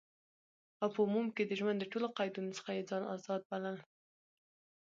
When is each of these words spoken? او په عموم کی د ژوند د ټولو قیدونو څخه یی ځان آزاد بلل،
او 0.81 0.87
په 0.95 0.99
عموم 1.05 1.27
کی 1.35 1.43
د 1.45 1.51
ژوند 1.59 1.77
د 1.79 1.85
ټولو 1.91 2.07
قیدونو 2.17 2.51
څخه 2.57 2.69
یی 2.77 2.83
ځان 2.89 3.03
آزاد 3.15 3.41
بلل، 3.49 3.77